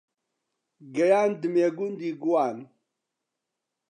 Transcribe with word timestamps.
گەیاندمیە 0.95 1.69
گوندی 1.77 2.11
گوان 2.21 2.57